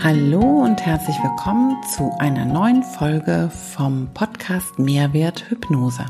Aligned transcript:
Hallo 0.00 0.40
und 0.40 0.86
herzlich 0.86 1.16
willkommen 1.24 1.76
zu 1.82 2.12
einer 2.20 2.44
neuen 2.44 2.84
Folge 2.84 3.50
vom 3.50 4.08
Podcast 4.14 4.78
Mehrwert 4.78 5.50
Hypnose. 5.50 6.06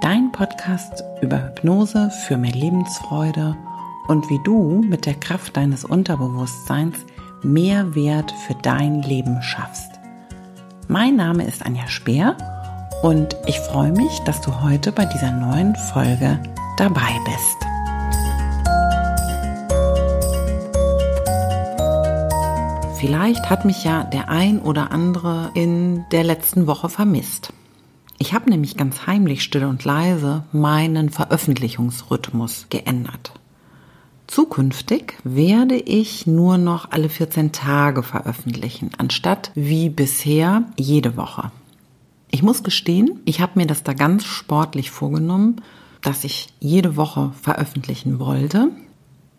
Dein 0.00 0.30
Podcast 0.30 1.02
über 1.20 1.42
Hypnose 1.48 2.10
für 2.10 2.36
mehr 2.36 2.52
Lebensfreude 2.52 3.56
und 4.06 4.30
wie 4.30 4.38
du 4.44 4.84
mit 4.88 5.04
der 5.04 5.14
Kraft 5.14 5.56
deines 5.56 5.84
Unterbewusstseins 5.84 6.94
mehr 7.42 7.96
Wert 7.96 8.32
für 8.46 8.54
dein 8.54 9.02
Leben 9.02 9.42
schaffst. 9.42 9.98
Mein 10.86 11.16
Name 11.16 11.44
ist 11.44 11.66
Anja 11.66 11.88
Speer 11.88 12.36
und 13.02 13.36
ich 13.46 13.58
freue 13.58 13.90
mich, 13.90 14.20
dass 14.26 14.40
du 14.42 14.62
heute 14.62 14.92
bei 14.92 15.06
dieser 15.06 15.32
neuen 15.32 15.74
Folge 15.74 16.40
dabei 16.76 17.18
bist. 17.24 17.57
Vielleicht 22.98 23.48
hat 23.48 23.64
mich 23.64 23.84
ja 23.84 24.02
der 24.02 24.28
ein 24.28 24.58
oder 24.58 24.90
andere 24.90 25.52
in 25.54 26.04
der 26.10 26.24
letzten 26.24 26.66
Woche 26.66 26.88
vermisst. 26.88 27.52
Ich 28.18 28.34
habe 28.34 28.50
nämlich 28.50 28.76
ganz 28.76 29.06
heimlich 29.06 29.44
still 29.44 29.66
und 29.66 29.84
leise 29.84 30.42
meinen 30.50 31.08
Veröffentlichungsrhythmus 31.08 32.66
geändert. 32.70 33.34
Zukünftig 34.26 35.14
werde 35.22 35.76
ich 35.76 36.26
nur 36.26 36.58
noch 36.58 36.90
alle 36.90 37.08
14 37.08 37.52
Tage 37.52 38.02
veröffentlichen, 38.02 38.90
anstatt 38.98 39.52
wie 39.54 39.90
bisher 39.90 40.64
jede 40.76 41.16
Woche. 41.16 41.52
Ich 42.32 42.42
muss 42.42 42.64
gestehen, 42.64 43.20
ich 43.24 43.40
habe 43.40 43.52
mir 43.54 43.68
das 43.68 43.84
da 43.84 43.92
ganz 43.92 44.24
sportlich 44.24 44.90
vorgenommen, 44.90 45.62
dass 46.02 46.24
ich 46.24 46.48
jede 46.58 46.96
Woche 46.96 47.30
veröffentlichen 47.40 48.18
wollte 48.18 48.70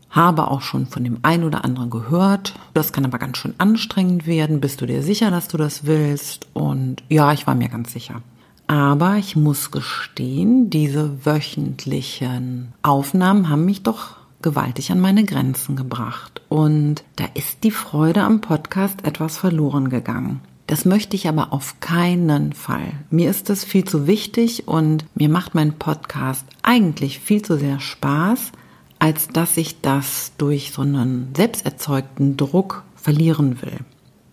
habe 0.10 0.50
auch 0.50 0.62
schon 0.62 0.88
von 0.88 1.04
dem 1.04 1.20
einen 1.22 1.44
oder 1.44 1.64
anderen 1.64 1.90
gehört. 1.90 2.56
Das 2.74 2.94
kann 2.94 3.06
aber 3.06 3.20
ganz 3.20 3.38
schön 3.38 3.54
anstrengend 3.58 4.26
werden. 4.26 4.62
Bist 4.62 4.82
du 4.82 4.86
dir 4.86 5.04
sicher, 5.04 5.32
dass 5.32 5.48
du 5.48 5.58
das 5.58 5.86
willst? 5.86 6.48
Und 6.54 7.04
ja, 7.10 7.32
ich 7.34 7.48
war 7.48 7.56
mir 7.56 7.70
ganz 7.70 7.94
sicher. 7.94 8.22
Aber 8.68 9.18
ich 9.18 9.36
muss 9.36 9.72
gestehen, 9.72 10.70
diese 10.70 11.26
wöchentlichen 11.26 12.74
Aufnahmen 12.84 13.50
haben 13.50 13.66
mich 13.66 13.82
doch 13.84 14.18
gewaltig 14.42 14.92
an 14.92 15.00
meine 15.00 15.26
Grenzen 15.26 15.76
gebracht. 15.76 16.42
Und 16.50 17.04
da 17.16 17.26
ist 17.34 17.64
die 17.64 17.72
Freude 17.72 18.24
am 18.24 18.42
Podcast 18.42 19.06
etwas 19.06 19.38
verloren 19.38 19.90
gegangen. 19.90 20.42
Das 20.68 20.86
möchte 20.86 21.16
ich 21.16 21.28
aber 21.28 21.52
auf 21.52 21.80
keinen 21.80 22.54
Fall. 22.54 22.92
Mir 23.10 23.32
ist 23.32 23.50
das 23.50 23.64
viel 23.64 23.86
zu 23.86 24.06
wichtig 24.06 24.68
und 24.68 25.04
mir 25.16 25.28
macht 25.30 25.56
mein 25.56 25.74
Podcast 25.74 26.46
eigentlich 26.62 27.18
viel 27.18 27.42
zu 27.42 27.58
sehr 27.58 27.80
Spaß, 27.80 28.52
als 29.00 29.30
dass 29.30 29.58
ich 29.58 29.82
das 29.82 30.34
durch 30.38 30.72
so 30.72 30.82
einen 30.82 31.34
selbsterzeugten 31.36 32.38
Druck 32.38 32.84
verlieren 32.96 33.62
will. 33.62 33.80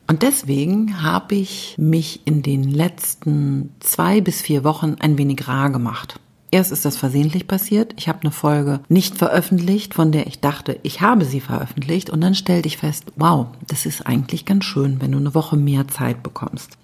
Und 0.09 0.23
deswegen 0.23 1.03
habe 1.03 1.35
ich 1.35 1.75
mich 1.79 2.27
in 2.27 2.43
den 2.43 2.63
letzten 2.65 3.71
zwei 3.81 4.21
bis 4.21 4.41
vier 4.41 4.63
Wochen 4.63 4.97
ein 5.01 5.19
wenig 5.19 5.49
rar 5.49 5.71
gemacht. 5.71 6.21
Erst 6.53 6.71
ist 6.71 6.85
das 6.85 6.97
versehentlich 6.97 7.49
passiert. 7.49 7.93
Ich 7.97 8.09
habe 8.09 8.21
eine 8.23 8.31
Folge 8.31 8.81
nicht 8.89 9.19
veröffentlicht, 9.19 9.95
von 9.95 10.13
der 10.13 10.29
ich 10.29 10.41
dachte, 10.41 10.79
ich 10.85 11.01
habe 11.01 11.25
sie 11.25 11.41
veröffentlicht. 11.41 12.09
Und 12.09 12.21
dann 12.21 12.37
stellte 12.37 12.69
ich 12.69 12.77
fest, 12.77 13.05
wow, 13.17 13.47
das 13.67 13.85
ist 13.85 14.07
eigentlich 14.07 14.45
ganz 14.45 14.65
schön, 14.65 15.01
wenn 15.01 15.13
du 15.13 15.19
eine 15.19 15.35
Woche 15.35 15.57
mehr 15.57 15.89
Zeit 15.89 16.23
bekommst. 16.23 16.79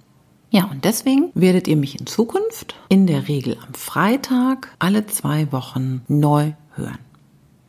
Ja, 0.50 0.64
und 0.64 0.84
deswegen 0.84 1.30
werdet 1.34 1.69
ihr 1.69 1.77
mich 1.77 1.98
in 1.98 2.06
Zukunft 2.06 2.75
in 2.88 3.06
der 3.06 3.28
Regel 3.28 3.56
am 3.66 3.72
Freitag 3.72 4.75
alle 4.80 5.06
zwei 5.06 5.50
Wochen 5.53 6.03
neu 6.08 6.53
hören. 6.75 6.98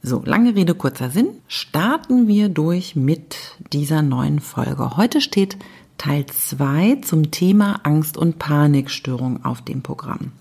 So, 0.06 0.22
lange 0.26 0.54
Rede, 0.54 0.76
kurzer 0.76 1.10
Sinn. 1.10 1.30
Starten 1.48 2.28
wir 2.28 2.50
durch 2.50 2.94
mit 2.94 3.38
dieser 3.72 4.02
neuen 4.02 4.42
Folge. 4.42 4.98
Heute 4.98 5.22
steht 5.22 5.58
Teil 5.98 6.26
2 6.26 6.98
zum 6.98 7.32
Thema 7.32 7.80
Angst- 7.84 8.18
und 8.18 8.38
Panikstörung 8.38 9.46
auf 9.46 9.62
dem 9.62 9.82
Programm. 9.82 10.34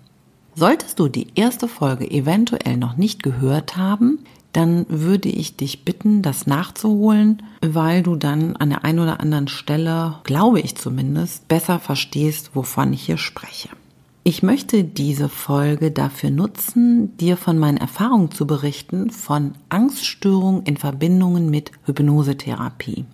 Solltest 0.56 0.98
du 0.98 1.06
die 1.06 1.28
erste 1.36 1.68
Folge 1.68 2.10
eventuell 2.10 2.76
noch 2.76 2.96
nicht 2.96 3.22
gehört 3.22 3.76
haben, 3.76 4.18
dann 4.52 4.84
würde 4.88 5.28
ich 5.28 5.56
dich 5.56 5.84
bitten, 5.84 6.22
das 6.22 6.48
nachzuholen, 6.48 7.44
weil 7.60 8.02
du 8.02 8.16
dann 8.16 8.56
an 8.56 8.70
der 8.70 8.84
einen 8.84 8.98
oder 8.98 9.20
anderen 9.20 9.46
Stelle, 9.46 10.16
glaube 10.24 10.58
ich 10.58 10.74
zumindest, 10.74 11.46
besser 11.46 11.78
verstehst, 11.78 12.50
wovon 12.54 12.92
ich 12.92 13.02
hier 13.02 13.16
spreche. 13.16 13.68
Ich 14.24 14.44
möchte 14.44 14.84
diese 14.84 15.28
Folge 15.28 15.90
dafür 15.90 16.30
nutzen, 16.30 17.16
dir 17.16 17.36
von 17.36 17.58
meinen 17.58 17.76
Erfahrungen 17.76 18.30
zu 18.30 18.46
berichten 18.46 19.10
von 19.10 19.54
Angststörungen 19.68 20.62
in 20.62 20.76
Verbindungen 20.76 21.50
mit 21.50 21.72
Hypnosetherapie. 21.86 23.04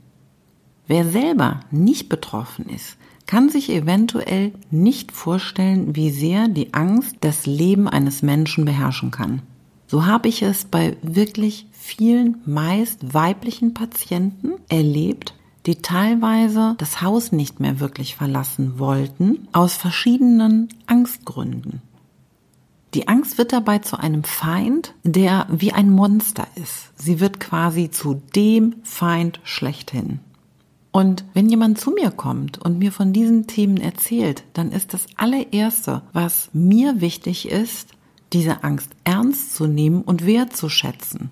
Wer 0.87 1.07
selber 1.07 1.61
nicht 1.71 2.11
betroffen 2.11 2.67
ist, 2.69 2.99
kann 3.25 3.49
sich 3.49 3.71
eventuell 3.71 4.53
nicht 4.71 5.13
vorstellen, 5.13 5.97
wie 5.97 6.11
sehr 6.11 6.47
die 6.49 6.75
Angst 6.75 7.17
das 7.21 7.47
Leben 7.47 7.89
eines 7.89 8.23
Menschen 8.23 8.67
beherrschen 8.67 9.11
kann. 9.11 9.41
So 9.87 10.05
habe 10.05 10.29
ich 10.29 10.43
es 10.43 10.67
bei 10.67 10.99
wirklich 11.01 11.67
vielen, 11.73 12.43
meist 12.45 13.15
weiblichen 13.15 13.73
Patienten 13.73 14.53
erlebt, 14.69 15.33
die 15.67 15.77
teilweise 15.77 16.75
das 16.79 17.03
Haus 17.03 17.33
nicht 17.33 17.61
mehr 17.61 17.81
wirklich 17.81 18.17
verlassen 18.17 18.79
wollten, 18.79 19.49
aus 19.53 19.75
verschiedenen 19.75 20.69
Angstgründen. 20.87 21.83
Die 22.95 23.07
Angst 23.07 23.37
wird 23.37 23.53
dabei 23.53 23.81
zu 23.81 23.99
einem 23.99 24.25
Feind, 24.25 24.95
der 25.05 25.47
wie 25.51 25.73
ein 25.73 25.91
Monster 25.91 26.47
ist. 26.55 26.91
Sie 26.97 27.21
wird 27.21 27.39
quasi 27.39 27.91
zu 27.91 28.23
dem 28.35 28.77
Feind 28.83 29.41
schlechthin. 29.45 30.21
Und 30.91 31.25
wenn 31.35 31.51
jemand 31.51 31.79
zu 31.79 31.91
mir 31.91 32.11
kommt 32.11 32.59
und 32.59 32.79
mir 32.79 32.91
von 32.91 33.13
diesen 33.13 33.47
Themen 33.47 33.77
erzählt, 33.77 34.43
dann 34.55 34.73
ist 34.73 34.95
das 34.95 35.07
allererste, 35.17 36.03
was 36.15 36.49
mir 36.55 37.03
wichtig 37.03 37.51
ist, 37.51 37.91
diese 38.33 38.65
Angst 38.65 38.91
ernst 39.05 39.55
zu 39.55 39.67
nehmen 39.67 40.03
und 40.03 40.27
wertzuschätzen. 40.27 41.31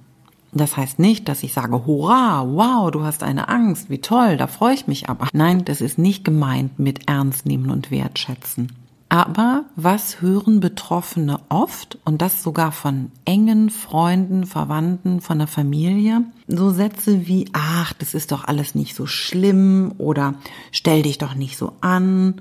Das 0.57 0.77
heißt 0.77 0.99
nicht, 0.99 1.29
dass 1.29 1.43
ich 1.43 1.53
sage, 1.53 1.85
hurra, 1.85 2.47
wow, 2.49 2.91
du 2.91 3.03
hast 3.03 3.23
eine 3.23 3.49
Angst, 3.49 3.91
wie 3.91 4.01
toll, 4.01 4.39
da 4.39 4.47
freue 4.47 4.75
ich 4.75 4.87
mich 4.87 5.11
aber. 5.11 5.29
Nein, 5.35 5.67
das 5.67 5.83
ist 5.83 5.99
nicht 5.99 6.25
gemeint 6.25 6.79
mit 6.79 7.09
Ernst 7.09 7.45
nehmen 7.45 7.71
und 7.71 7.91
wertschätzen. 7.91 8.73
Aber 9.11 9.67
was 9.77 10.23
hören 10.23 10.61
Betroffene 10.61 11.41
oft, 11.51 11.99
und 12.05 12.23
das 12.23 12.43
sogar 12.43 12.73
von 12.73 13.13
engen 13.27 13.69
Freunden, 13.71 14.47
Verwandten, 14.47 15.21
von 15.21 15.39
der 15.39 15.47
Familie, 15.47 16.23
so 16.49 16.71
Sätze 16.71 17.27
wie, 17.27 17.49
ach, 17.53 17.93
das 17.93 18.15
ist 18.15 18.33
doch 18.33 18.45
alles 18.45 18.75
nicht 18.75 18.97
so 18.97 19.07
schlimm 19.07 19.93
oder 19.99 20.35
stell 20.73 21.03
dich 21.03 21.19
doch 21.19 21.35
nicht 21.35 21.59
so 21.59 21.73
an 21.83 22.41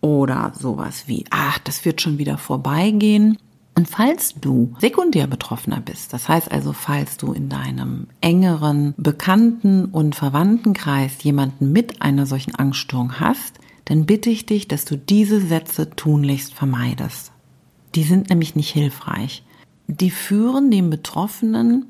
oder 0.00 0.52
sowas 0.54 1.04
wie, 1.06 1.24
ach, 1.30 1.58
das 1.58 1.84
wird 1.84 2.02
schon 2.02 2.18
wieder 2.18 2.36
vorbeigehen. 2.36 3.38
Und 3.78 3.88
falls 3.88 4.34
du 4.34 4.74
sekundär 4.80 5.28
Betroffener 5.28 5.80
bist, 5.80 6.12
das 6.12 6.28
heißt 6.28 6.50
also, 6.50 6.72
falls 6.72 7.16
du 7.16 7.32
in 7.32 7.48
deinem 7.48 8.08
engeren 8.20 8.92
Bekannten- 8.96 9.84
und 9.84 10.16
Verwandtenkreis 10.16 11.22
jemanden 11.22 11.70
mit 11.70 12.02
einer 12.02 12.26
solchen 12.26 12.56
Angststörung 12.56 13.20
hast, 13.20 13.60
dann 13.84 14.04
bitte 14.04 14.30
ich 14.30 14.46
dich, 14.46 14.66
dass 14.66 14.84
du 14.84 14.98
diese 14.98 15.40
Sätze 15.40 15.90
tunlichst 15.90 16.54
vermeidest. 16.54 17.30
Die 17.94 18.02
sind 18.02 18.30
nämlich 18.30 18.56
nicht 18.56 18.70
hilfreich. 18.70 19.44
Die 19.86 20.10
führen 20.10 20.72
den 20.72 20.90
Betroffenen 20.90 21.86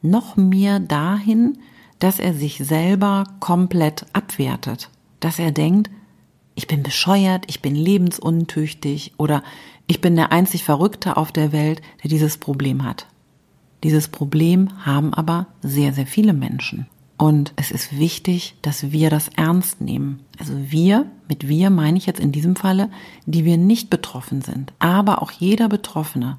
noch 0.00 0.36
mehr 0.36 0.78
dahin, 0.78 1.58
dass 1.98 2.20
er 2.20 2.34
sich 2.34 2.58
selber 2.58 3.24
komplett 3.40 4.06
abwertet, 4.12 4.90
dass 5.18 5.40
er 5.40 5.50
denkt, 5.50 5.90
ich 6.54 6.66
bin 6.66 6.82
bescheuert, 6.82 7.44
ich 7.48 7.62
bin 7.62 7.74
lebensuntüchtig 7.74 9.12
oder 9.16 9.42
ich 9.86 10.00
bin 10.00 10.16
der 10.16 10.32
einzig 10.32 10.64
Verrückte 10.64 11.16
auf 11.16 11.32
der 11.32 11.52
Welt, 11.52 11.82
der 12.02 12.10
dieses 12.10 12.38
Problem 12.38 12.84
hat. 12.84 13.06
Dieses 13.82 14.08
Problem 14.08 14.68
haben 14.84 15.12
aber 15.12 15.46
sehr, 15.60 15.92
sehr 15.92 16.06
viele 16.06 16.32
Menschen. 16.32 16.86
Und 17.18 17.52
es 17.56 17.70
ist 17.70 17.98
wichtig, 17.98 18.56
dass 18.62 18.90
wir 18.90 19.10
das 19.10 19.28
ernst 19.28 19.80
nehmen. 19.80 20.20
Also 20.38 20.54
wir, 20.56 21.06
mit 21.28 21.48
wir 21.48 21.70
meine 21.70 21.98
ich 21.98 22.06
jetzt 22.06 22.20
in 22.20 22.32
diesem 22.32 22.56
Falle, 22.56 22.90
die 23.26 23.44
wir 23.44 23.56
nicht 23.56 23.90
betroffen 23.90 24.42
sind. 24.42 24.72
Aber 24.78 25.22
auch 25.22 25.30
jeder 25.30 25.68
Betroffene 25.68 26.38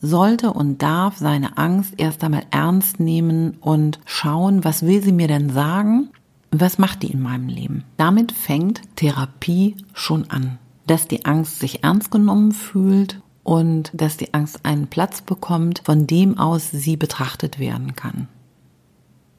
sollte 0.00 0.52
und 0.52 0.82
darf 0.82 1.16
seine 1.18 1.56
Angst 1.58 1.94
erst 1.96 2.22
einmal 2.24 2.44
ernst 2.50 3.00
nehmen 3.00 3.56
und 3.60 4.00
schauen, 4.04 4.64
was 4.64 4.86
will 4.86 5.02
sie 5.02 5.12
mir 5.12 5.28
denn 5.28 5.50
sagen? 5.50 6.10
Was 6.60 6.78
macht 6.78 7.02
die 7.02 7.12
in 7.12 7.20
meinem 7.20 7.48
Leben? 7.48 7.84
Damit 7.96 8.32
fängt 8.32 8.82
Therapie 8.96 9.76
schon 9.92 10.30
an 10.30 10.58
dass 10.86 11.08
die 11.08 11.24
Angst 11.24 11.60
sich 11.60 11.82
ernst 11.82 12.10
genommen 12.10 12.52
fühlt 12.52 13.20
und 13.42 13.90
dass 13.94 14.16
die 14.16 14.32
Angst 14.34 14.64
einen 14.64 14.86
Platz 14.86 15.22
bekommt, 15.22 15.82
von 15.84 16.06
dem 16.06 16.38
aus 16.38 16.70
sie 16.70 16.96
betrachtet 16.96 17.58
werden 17.58 17.94
kann. 17.94 18.28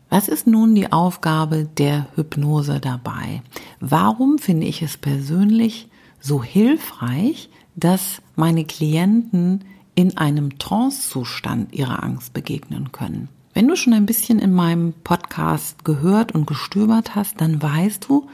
Was 0.10 0.28
ist 0.28 0.48
nun 0.48 0.76
die 0.76 0.92
Aufgabe 0.92 1.66
der 1.66 2.08
Hypnose 2.16 2.80
dabei? 2.80 3.42
Warum 3.80 4.38
finde 4.38 4.68
ich 4.68 4.82
es 4.82 4.98
persönlich 4.98 5.90
so 6.20 6.44
hilfreich, 6.44 7.50
dass 7.76 8.22
meine 8.36 8.66
Klienten 8.66 9.66
in 9.96 10.18
einem 10.18 10.58
Trancezustand 10.60 11.74
ihrer 11.74 12.04
Angst 12.04 12.34
begegnen 12.34 12.92
können? 12.92 13.30
Wenn 13.56 13.70
du 13.70 13.78
schon 13.78 13.94
ein 13.94 14.06
bisschen 14.06 14.40
in 14.40 14.52
meinem 14.52 14.92
Podcast 14.92 15.86
gehört 15.86 16.34
und 16.34 16.46
gestöbert 16.46 17.16
hast, 17.16 17.40
dann 17.40 17.62
weißt 17.62 18.04
du, 18.10 18.28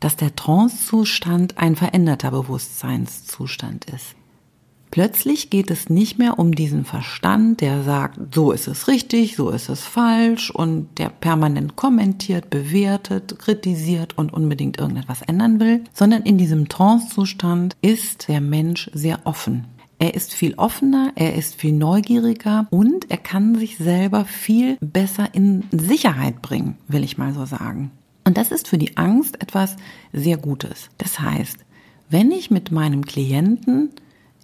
dass 0.00 0.16
der 0.16 0.34
Trancezustand 0.34 1.58
ein 1.58 1.76
veränderter 1.76 2.32
Bewusstseinszustand 2.32 3.84
ist. 3.84 4.16
Plötzlich 4.90 5.48
geht 5.48 5.70
es 5.70 5.90
nicht 5.90 6.18
mehr 6.18 6.40
um 6.40 6.56
diesen 6.56 6.84
Verstand, 6.84 7.60
der 7.60 7.84
sagt, 7.84 8.34
so 8.34 8.50
ist 8.50 8.66
es 8.66 8.88
richtig, 8.88 9.36
so 9.36 9.50
ist 9.50 9.68
es 9.68 9.82
falsch 9.82 10.50
und 10.50 10.88
der 10.98 11.08
permanent 11.08 11.76
kommentiert, 11.76 12.50
bewertet, 12.50 13.38
kritisiert 13.38 14.18
und 14.18 14.32
unbedingt 14.32 14.78
irgendetwas 14.78 15.22
ändern 15.22 15.60
will, 15.60 15.84
sondern 15.92 16.22
in 16.22 16.36
diesem 16.36 16.68
Trancezustand 16.68 17.76
ist 17.80 18.26
der 18.26 18.40
Mensch 18.40 18.90
sehr 18.92 19.20
offen. 19.22 19.66
Er 19.98 20.14
ist 20.14 20.34
viel 20.34 20.54
offener, 20.54 21.12
er 21.14 21.34
ist 21.34 21.54
viel 21.54 21.72
neugieriger 21.72 22.66
und 22.70 23.10
er 23.10 23.16
kann 23.16 23.54
sich 23.54 23.78
selber 23.78 24.24
viel 24.24 24.76
besser 24.80 25.28
in 25.32 25.64
Sicherheit 25.70 26.42
bringen, 26.42 26.76
will 26.88 27.04
ich 27.04 27.18
mal 27.18 27.32
so 27.32 27.46
sagen. 27.46 27.90
Und 28.24 28.36
das 28.36 28.50
ist 28.50 28.68
für 28.68 28.78
die 28.78 28.96
Angst 28.96 29.40
etwas 29.42 29.76
sehr 30.12 30.36
Gutes. 30.36 30.90
Das 30.98 31.20
heißt, 31.20 31.58
wenn 32.08 32.30
ich 32.30 32.50
mit 32.50 32.70
meinem 32.70 33.04
Klienten 33.04 33.90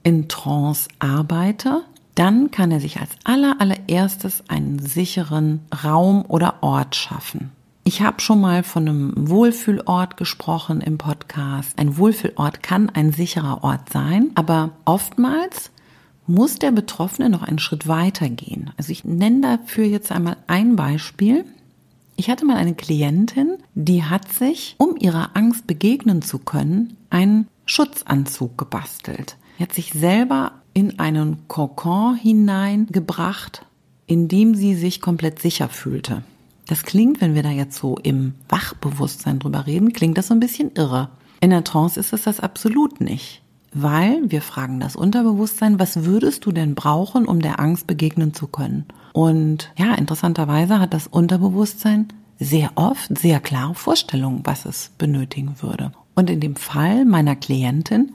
in 0.03 0.29
Trance 0.29 0.89
arbeite, 0.99 1.83
dann 2.15 2.51
kann 2.51 2.71
er 2.71 2.81
sich 2.81 3.01
als 3.01 3.11
aller, 3.25 3.57
allererstes 3.61 4.45
einen 4.49 4.79
sicheren 4.79 5.61
Raum 5.85 6.25
oder 6.29 6.63
Ort 6.63 6.97
schaffen. 6.97 7.51
Ich 7.91 8.03
habe 8.03 8.21
schon 8.21 8.41
mal 8.41 8.63
von 8.63 8.89
einem 8.89 9.13
Wohlfühlort 9.17 10.17
gesprochen 10.17 10.81
im 10.81 10.97
Podcast. 10.97 11.77
Ein 11.77 11.97
Wohlfühlort 11.97 12.63
kann 12.63 12.89
ein 12.89 13.13
sicherer 13.13 13.65
Ort 13.65 13.91
sein, 13.93 14.31
aber 14.37 14.71
oftmals 14.85 15.73
muss 16.29 16.61
der 16.61 16.71
Betroffene 16.71 17.29
noch 17.29 17.43
einen 17.43 17.59
Schritt 17.59 17.89
weiter 17.89 18.29
gehen. 18.29 18.71
Also 18.77 18.93
ich 18.93 19.03
nenne 19.05 19.41
dafür 19.41 19.87
jetzt 19.87 20.13
einmal 20.13 20.37
ein 20.47 20.77
Beispiel. 20.77 21.45
Ich 22.15 22.31
hatte 22.31 22.45
mal 22.45 22.59
eine 22.59 22.75
Klientin, 22.75 23.57
die 23.75 24.05
hat 24.05 24.33
sich, 24.33 24.77
um 24.79 24.97
ihrer 24.97 25.31
Angst 25.35 25.67
begegnen 25.67 26.23
zu 26.23 26.39
können, 26.39 26.97
einen 27.11 27.49
Schutzanzug 27.67 28.57
gebastelt. 28.57 29.37
Er 29.59 29.67
hat 29.67 29.75
sich 29.75 29.95
selber 29.95 30.53
in 30.75 31.01
einen 31.01 31.49
Kokon 31.49 32.15
hineingebracht, 32.15 33.67
in 34.07 34.29
dem 34.29 34.55
sie 34.55 34.77
sich 34.77 35.01
komplett 35.01 35.41
sicher 35.41 35.69
fühlte. 35.69 36.23
Das 36.71 36.85
klingt, 36.85 37.21
wenn 37.21 37.35
wir 37.35 37.43
da 37.43 37.51
jetzt 37.51 37.77
so 37.77 37.97
im 38.01 38.35
Wachbewusstsein 38.49 39.41
drüber 39.41 39.67
reden, 39.67 39.93
klingt 39.93 40.17
das 40.17 40.29
so 40.29 40.35
ein 40.35 40.39
bisschen 40.39 40.71
irre. 40.77 41.09
In 41.41 41.51
der 41.51 41.65
Trance 41.65 41.99
ist 41.99 42.13
es 42.13 42.23
das 42.23 42.39
absolut 42.39 43.01
nicht. 43.01 43.43
Weil 43.73 44.31
wir 44.31 44.41
fragen 44.41 44.79
das 44.79 44.95
Unterbewusstsein, 44.95 45.81
was 45.81 46.05
würdest 46.05 46.47
du 46.47 46.53
denn 46.53 46.77
brauchen, 46.77 47.27
um 47.27 47.43
der 47.43 47.59
Angst 47.59 47.89
begegnen 47.89 48.35
zu 48.35 48.47
können? 48.47 48.85
Und 49.13 49.73
ja, 49.77 49.95
interessanterweise 49.95 50.79
hat 50.79 50.95
das 50.95 51.09
Unterbewusstsein 51.09 52.07
sehr 52.39 52.71
oft 52.77 53.19
sehr 53.19 53.41
klare 53.41 53.75
Vorstellungen, 53.75 54.43
was 54.45 54.65
es 54.65 54.93
benötigen 54.97 55.57
würde. 55.61 55.91
Und 56.15 56.31
in 56.31 56.39
dem 56.39 56.55
Fall 56.55 57.05
meiner 57.05 57.35
Klientin 57.35 58.13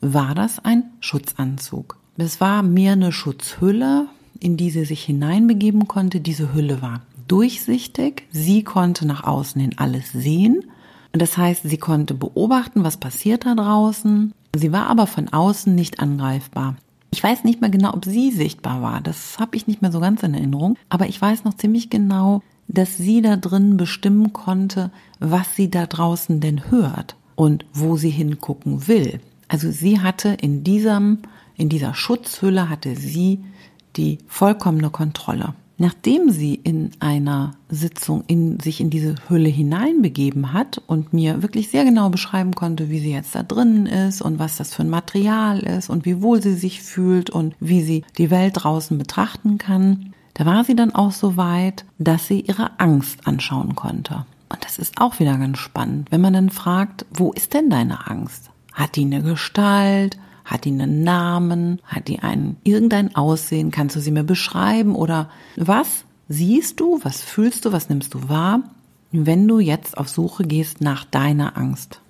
war 0.00 0.34
das 0.34 0.58
ein 0.58 0.90
Schutzanzug. 0.98 1.98
Es 2.16 2.40
war 2.40 2.64
mehr 2.64 2.94
eine 2.94 3.12
Schutzhülle, 3.12 4.08
in 4.40 4.56
die 4.56 4.70
sie 4.70 4.84
sich 4.84 5.04
hineinbegeben 5.04 5.86
konnte. 5.86 6.20
Diese 6.20 6.52
Hülle 6.52 6.82
war 6.82 7.02
durchsichtig. 7.28 8.24
Sie 8.30 8.64
konnte 8.64 9.06
nach 9.06 9.24
außen 9.24 9.60
hin 9.60 9.74
alles 9.76 10.12
sehen. 10.12 10.64
Das 11.12 11.36
heißt, 11.36 11.62
sie 11.64 11.78
konnte 11.78 12.14
beobachten, 12.14 12.84
was 12.84 12.96
passiert 12.96 13.44
da 13.44 13.54
draußen. 13.54 14.32
Sie 14.56 14.72
war 14.72 14.86
aber 14.86 15.06
von 15.06 15.28
außen 15.28 15.74
nicht 15.74 16.00
angreifbar. 16.00 16.76
Ich 17.10 17.22
weiß 17.22 17.44
nicht 17.44 17.60
mehr 17.60 17.70
genau, 17.70 17.92
ob 17.92 18.06
sie 18.06 18.32
sichtbar 18.32 18.80
war. 18.80 19.00
Das 19.02 19.38
habe 19.38 19.56
ich 19.56 19.66
nicht 19.66 19.82
mehr 19.82 19.92
so 19.92 20.00
ganz 20.00 20.22
in 20.22 20.34
Erinnerung. 20.34 20.78
Aber 20.88 21.06
ich 21.06 21.20
weiß 21.20 21.44
noch 21.44 21.54
ziemlich 21.54 21.90
genau, 21.90 22.42
dass 22.68 22.96
sie 22.96 23.20
da 23.20 23.36
drin 23.36 23.76
bestimmen 23.76 24.32
konnte, 24.32 24.90
was 25.20 25.54
sie 25.54 25.70
da 25.70 25.86
draußen 25.86 26.40
denn 26.40 26.70
hört 26.70 27.16
und 27.34 27.66
wo 27.74 27.96
sie 27.96 28.10
hingucken 28.10 28.88
will. 28.88 29.20
Also 29.48 29.70
sie 29.70 30.00
hatte 30.00 30.30
in 30.40 30.64
diesem, 30.64 31.18
in 31.56 31.68
dieser 31.68 31.94
Schutzhülle 31.94 32.70
hatte 32.70 32.96
sie 32.96 33.44
die 33.96 34.18
vollkommene 34.26 34.88
Kontrolle. 34.88 35.54
Nachdem 35.78 36.30
sie 36.30 36.54
in 36.54 36.90
einer 37.00 37.52
Sitzung 37.68 38.24
in, 38.26 38.60
sich 38.60 38.80
in 38.80 38.90
diese 38.90 39.14
Hülle 39.28 39.48
hineinbegeben 39.48 40.52
hat 40.52 40.80
und 40.86 41.12
mir 41.12 41.42
wirklich 41.42 41.70
sehr 41.70 41.84
genau 41.84 42.10
beschreiben 42.10 42.54
konnte, 42.54 42.90
wie 42.90 43.00
sie 43.00 43.12
jetzt 43.12 43.34
da 43.34 43.42
drinnen 43.42 43.86
ist 43.86 44.22
und 44.22 44.38
was 44.38 44.56
das 44.56 44.74
für 44.74 44.82
ein 44.82 44.90
Material 44.90 45.60
ist 45.60 45.90
und 45.90 46.04
wie 46.04 46.22
wohl 46.22 46.42
sie 46.42 46.54
sich 46.54 46.82
fühlt 46.82 47.30
und 47.30 47.54
wie 47.58 47.82
sie 47.82 48.04
die 48.18 48.30
Welt 48.30 48.54
draußen 48.56 48.96
betrachten 48.98 49.58
kann, 49.58 50.12
da 50.34 50.46
war 50.46 50.64
sie 50.64 50.76
dann 50.76 50.94
auch 50.94 51.12
so 51.12 51.36
weit, 51.36 51.84
dass 51.98 52.26
sie 52.26 52.40
ihre 52.40 52.78
Angst 52.78 53.26
anschauen 53.26 53.74
konnte. 53.74 54.24
Und 54.48 54.64
das 54.64 54.78
ist 54.78 55.00
auch 55.00 55.18
wieder 55.18 55.36
ganz 55.38 55.58
spannend, 55.58 56.10
wenn 56.10 56.20
man 56.20 56.34
dann 56.34 56.50
fragt, 56.50 57.06
wo 57.12 57.32
ist 57.32 57.54
denn 57.54 57.70
deine 57.70 58.06
Angst? 58.08 58.50
Hat 58.72 58.96
die 58.96 59.02
eine 59.04 59.22
Gestalt? 59.22 60.18
Hat 60.52 60.66
die 60.66 60.70
einen 60.70 61.02
Namen? 61.02 61.80
Hat 61.84 62.08
die 62.08 62.18
ein 62.18 62.56
irgendein 62.62 63.16
Aussehen? 63.16 63.70
Kannst 63.70 63.96
du 63.96 64.00
sie 64.00 64.10
mir 64.10 64.22
beschreiben? 64.22 64.94
Oder 64.94 65.30
was 65.56 66.04
siehst 66.28 66.78
du? 66.78 67.00
Was 67.02 67.22
fühlst 67.22 67.64
du? 67.64 67.72
Was 67.72 67.88
nimmst 67.88 68.12
du 68.12 68.28
wahr? 68.28 68.60
Wenn 69.12 69.48
du 69.48 69.60
jetzt 69.60 69.96
auf 69.96 70.10
Suche 70.10 70.44
gehst 70.44 70.82
nach 70.82 71.06
deiner 71.06 71.56
Angst. 71.56 72.02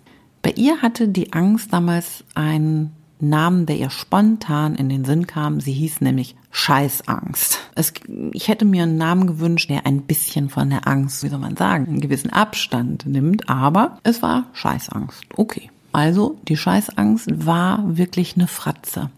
Bei 0.42 0.50
ihr 0.56 0.82
hatte 0.82 1.06
die 1.06 1.32
Angst 1.32 1.72
damals 1.72 2.24
einen 2.34 2.90
Namen, 3.20 3.66
der 3.66 3.76
ihr 3.76 3.90
spontan 3.90 4.74
in 4.74 4.88
den 4.88 5.04
Sinn 5.04 5.28
kam. 5.28 5.60
Sie 5.60 5.72
hieß 5.72 6.00
nämlich 6.00 6.34
Scheißangst. 6.50 7.60
Es, 7.76 7.92
ich 8.32 8.48
hätte 8.48 8.64
mir 8.64 8.82
einen 8.82 8.98
Namen 8.98 9.28
gewünscht, 9.28 9.70
der 9.70 9.86
ein 9.86 10.02
bisschen 10.02 10.50
von 10.50 10.68
der 10.68 10.88
Angst, 10.88 11.22
wie 11.22 11.28
soll 11.28 11.38
man 11.38 11.56
sagen, 11.56 11.86
einen 11.86 12.00
gewissen 12.00 12.30
Abstand 12.30 13.06
nimmt, 13.06 13.48
aber 13.48 13.98
es 14.02 14.20
war 14.20 14.46
Scheißangst. 14.52 15.26
Okay. 15.36 15.70
Also 15.92 16.38
die 16.48 16.56
Scheißangst 16.56 17.46
war 17.46 17.96
wirklich 17.96 18.36
eine 18.36 18.46
Fratze. 18.46 19.10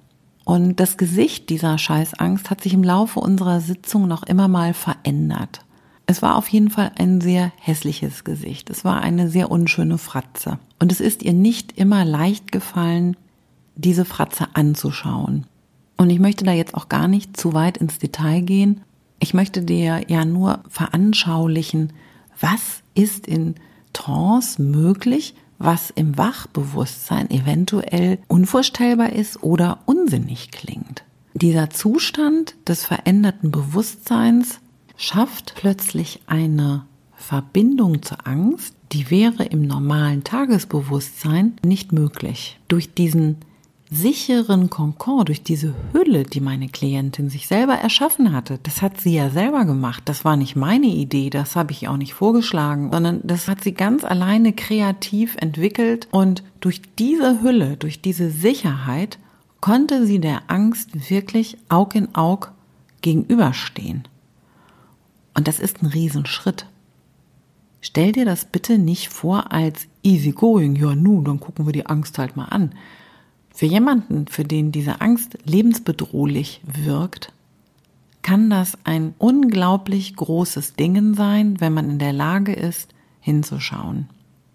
Und 0.45 0.79
das 0.79 0.97
Gesicht 0.97 1.49
dieser 1.49 1.79
Scheißangst 1.79 2.51
hat 2.51 2.61
sich 2.61 2.75
im 2.75 2.85
Laufe 2.85 3.21
unserer 3.21 3.61
Sitzung 3.61 4.07
noch 4.07 4.25
immer 4.25 4.49
mal 4.49 4.75
verändert. 4.75 5.61
Es 6.07 6.21
war 6.21 6.37
auf 6.37 6.49
jeden 6.49 6.71
Fall 6.71 6.93
ein 6.99 7.21
sehr 7.23 7.53
hässliches 7.59 8.25
Gesicht. 8.25 8.69
Es 8.69 8.85
war 8.85 9.01
eine 9.01 9.31
sehr 9.31 9.51
unschöne 9.51 9.97
Fratze. 9.97 10.59
Und 10.79 10.93
es 10.93 11.01
ist 11.01 11.23
ihr 11.23 11.33
nicht 11.33 11.79
immer 11.79 12.05
leicht 12.05 12.53
gefallen, 12.53 13.17
diese 13.75 14.05
Fratze 14.05 14.49
anzuschauen. 14.53 15.47
Und 15.97 16.11
ich 16.11 16.19
möchte 16.19 16.45
da 16.45 16.53
jetzt 16.53 16.75
auch 16.75 16.91
gar 16.91 17.09
nicht 17.09 17.37
zu 17.39 17.55
weit 17.55 17.79
ins 17.79 17.99
Detail 17.99 18.43
gehen. 18.43 18.83
Ich 19.19 19.33
möchte 19.33 19.63
dir 19.63 20.03
ja 20.09 20.27
nur 20.27 20.61
veranschaulichen, 20.69 21.93
was 22.39 22.83
ist 22.95 23.27
in 23.27 23.55
Trance 23.95 24.61
möglich, 24.61 25.35
was 25.59 25.91
im 25.91 26.19
Wachbewusstsein 26.19 27.31
eventuell 27.31 28.19
unvorstellbar 28.29 29.13
ist 29.13 29.43
oder 29.43 29.81
unsinnig 29.87 30.51
klingt. 30.51 31.05
Dieser 31.35 31.71
Zustand 31.71 32.55
des 32.69 32.85
veränderten 32.85 33.51
Bewusstseins 33.51 34.61
schafft 34.97 35.55
plötzlich 35.57 36.21
eine 36.27 36.87
Verbindung 37.17 38.03
zur 38.03 38.27
Angst, 38.27 38.75
die 38.93 39.11
wäre 39.11 39.45
im 39.45 39.67
normalen 39.67 40.23
Tagesbewusstsein 40.25 41.55
nicht 41.65 41.93
möglich. 41.93 42.61
Durch 42.69 42.95
diesen 42.95 43.39
sicheren 43.91 44.71
Konkord, 44.71 45.29
durch 45.29 45.43
diese 45.43 45.75
Hülle, 45.93 46.25
die 46.25 46.41
meine 46.41 46.69
Klientin 46.69 47.29
sich 47.31 47.47
selber 47.47 47.75
erschaffen 47.75 48.33
hatte, 48.33 48.59
das 48.63 48.83
hat 48.83 49.01
sie 49.01 49.15
ja 49.15 49.31
selber 49.31 49.65
gemacht. 49.65 50.03
Das 50.07 50.25
war 50.25 50.37
nicht 50.37 50.57
meine 50.57 50.87
Idee, 50.87 51.31
das 51.31 51.55
habe 51.55 51.73
ich 51.73 51.87
auch 51.89 51.97
nicht 51.97 52.15
vorgeschlagen, 52.15 52.91
sondern 52.93 53.21
das 53.25 53.47
hat 53.47 53.63
sie 53.63 53.73
ganz 53.73 54.05
alleine 54.05 54.53
kreativ 54.53 55.37
entwickelt 55.39 56.09
und 56.11 56.43
durch 56.61 56.81
diese 56.99 57.43
Hülle, 57.43 57.77
durch 57.77 58.01
diese 58.01 58.31
Sicherheit 58.31 59.19
konnte 59.61 60.07
sie 60.07 60.19
der 60.19 60.43
Angst 60.49 61.11
wirklich 61.11 61.57
Aug 61.69 61.95
in 61.95 62.15
Aug 62.15 62.53
gegenüberstehen. 63.03 64.09
Und 65.35 65.49
das 65.49 65.59
ist 65.59 65.83
ein 65.83 65.87
Riesenschritt. 65.87 66.67
Stell 67.81 68.13
dir 68.13 68.25
das 68.25 68.47
bitte 68.47 68.79
nicht 68.79 69.09
vor 69.09 69.53
als 69.53 69.87
easy 70.03 70.33
going, 70.33 70.75
ja 70.75 70.95
nun, 70.95 71.25
dann 71.25 71.41
gucken 71.41 71.67
wir 71.67 71.73
die 71.73 71.87
Angst 71.87 72.19
halt 72.19 72.35
mal 72.37 72.47
an. 72.47 72.75
Für 73.55 73.67
jemanden, 73.67 74.27
für 74.27 74.43
den 74.43 74.73
diese 74.73 75.01
Angst 75.01 75.39
lebensbedrohlich 75.45 76.61
wirkt, 76.65 77.33
kann 78.23 78.51
das 78.51 78.77
ein 78.83 79.15
unglaublich 79.19 80.17
großes 80.17 80.75
Ding 80.75 81.15
sein, 81.15 81.61
wenn 81.61 81.73
man 81.73 81.89
in 81.89 81.99
der 82.01 82.13
Lage 82.13 82.53
ist, 82.53 82.93
hinzuschauen. 83.21 84.09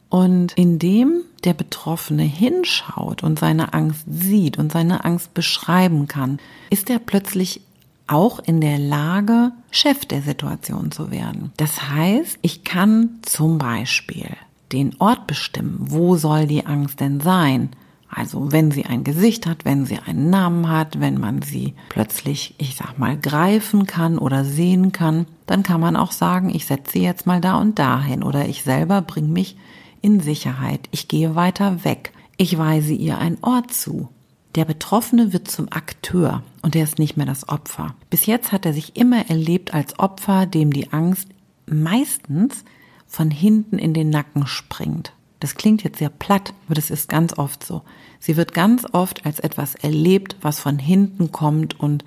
Und 0.09 0.53
indem 0.57 1.21
der 1.45 1.53
Betroffene 1.53 2.23
hinschaut 2.23 3.23
und 3.23 3.39
seine 3.39 3.73
Angst 3.73 4.03
sieht 4.09 4.57
und 4.57 4.71
seine 4.71 5.05
Angst 5.05 5.33
beschreiben 5.33 6.07
kann, 6.07 6.39
ist 6.69 6.89
er 6.89 6.99
plötzlich 6.99 7.61
auch 8.07 8.39
in 8.39 8.59
der 8.59 8.79
Lage, 8.79 9.51
Chef 9.71 10.05
der 10.05 10.23
Situation 10.23 10.91
zu 10.91 11.09
werden. 11.11 11.53
Das 11.57 11.89
heißt, 11.89 12.39
ich 12.41 12.63
kann 12.63 13.19
zum 13.21 13.59
Beispiel 13.59 14.35
den 14.71 14.99
Ort 14.99 15.27
bestimmen, 15.27 15.77
wo 15.79 16.17
soll 16.17 16.47
die 16.47 16.65
Angst 16.65 16.99
denn 16.99 17.21
sein? 17.21 17.69
Also 18.09 18.51
wenn 18.51 18.71
sie 18.71 18.85
ein 18.85 19.03
Gesicht 19.03 19.45
hat, 19.45 19.65
wenn 19.65 19.85
sie 19.85 19.99
einen 19.99 20.29
Namen 20.29 20.69
hat, 20.69 20.99
wenn 20.99 21.19
man 21.19 21.41
sie 21.41 21.75
plötzlich, 21.89 22.55
ich 22.57 22.75
sag 22.75 22.97
mal, 22.97 23.17
greifen 23.17 23.85
kann 23.85 24.17
oder 24.17 24.43
sehen 24.43 24.91
kann, 24.91 25.27
dann 25.45 25.63
kann 25.63 25.79
man 25.79 25.95
auch 25.95 26.11
sagen, 26.11 26.49
ich 26.49 26.65
setze 26.65 26.93
sie 26.93 27.03
jetzt 27.03 27.27
mal 27.27 27.39
da 27.39 27.59
und 27.59 27.77
dahin 27.77 28.23
oder 28.23 28.47
ich 28.47 28.63
selber 28.63 29.01
bringe 29.01 29.29
mich 29.29 29.57
in 30.01 30.19
Sicherheit. 30.21 30.89
Ich 30.91 31.07
gehe 31.07 31.35
weiter 31.35 31.83
weg. 31.83 32.11
Ich 32.37 32.57
weise 32.57 32.93
ihr 32.93 33.17
einen 33.17 33.37
Ort 33.41 33.73
zu. 33.73 34.09
Der 34.55 34.65
Betroffene 34.65 35.31
wird 35.31 35.49
zum 35.49 35.71
Akteur 35.71 36.41
und 36.63 36.75
er 36.75 36.83
ist 36.83 36.97
nicht 36.97 37.17
mehr 37.17 37.27
das 37.27 37.47
Opfer. 37.47 37.93
Bis 38.09 38.25
jetzt 38.25 38.51
hat 38.51 38.65
er 38.65 38.73
sich 38.73 38.95
immer 38.95 39.29
erlebt 39.29 39.73
als 39.73 39.99
Opfer, 39.99 40.47
dem 40.47 40.73
die 40.73 40.91
Angst 40.91 41.27
meistens 41.67 42.63
von 43.05 43.29
hinten 43.29 43.77
in 43.77 43.93
den 43.93 44.09
Nacken 44.09 44.47
springt. 44.47 45.13
Das 45.39 45.55
klingt 45.55 45.83
jetzt 45.83 45.99
sehr 45.99 46.09
platt, 46.09 46.53
aber 46.65 46.75
das 46.75 46.89
ist 46.89 47.07
ganz 47.09 47.37
oft 47.37 47.63
so. 47.63 47.81
Sie 48.19 48.35
wird 48.35 48.53
ganz 48.53 48.85
oft 48.91 49.25
als 49.25 49.39
etwas 49.39 49.75
erlebt, 49.75 50.35
was 50.41 50.59
von 50.59 50.77
hinten 50.79 51.31
kommt 51.31 51.79
und 51.79 52.03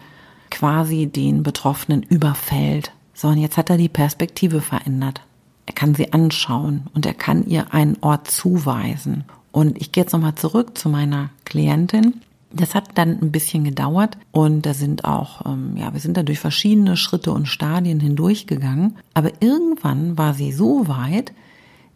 quasi 0.51 1.07
den 1.07 1.43
Betroffenen 1.43 2.03
überfällt. 2.03 2.93
So, 3.15 3.29
und 3.29 3.39
jetzt 3.39 3.57
hat 3.57 3.71
er 3.71 3.79
die 3.79 3.89
Perspektive 3.89 4.61
verändert. 4.61 5.23
Er 5.67 5.75
kann 5.75 5.95
sie 5.95 6.13
anschauen 6.13 6.89
und 6.95 7.07
er 7.07 7.15
kann 7.15 7.47
ihr 7.47 7.73
einen 7.73 7.97
Ort 8.03 8.31
zuweisen. 8.31 9.25
Und 9.51 9.81
ich 9.81 9.93
gehe 9.93 10.05
jetzt 10.05 10.13
nochmal 10.13 10.35
zurück 10.35 10.77
zu 10.77 10.89
meiner 10.89 11.31
Klientin. 11.45 12.21
Das 12.53 12.75
hat 12.75 12.99
dann 12.99 13.19
ein 13.23 13.33
bisschen 13.33 13.65
gedauert 13.65 14.19
und 14.31 14.67
da 14.67 14.75
sind 14.75 15.07
auch, 15.07 15.47
ähm, 15.47 15.75
ja, 15.77 15.95
wir 15.95 16.01
sind 16.01 16.19
da 16.19 16.23
durch 16.23 16.39
verschiedene 16.39 16.99
Schritte 16.99 17.33
und 17.33 17.49
Stadien 17.49 18.01
hindurchgegangen. 18.01 18.97
Aber 19.15 19.31
irgendwann 19.41 20.19
war 20.19 20.35
sie 20.35 20.53
so 20.53 20.87
weit, 20.87 21.33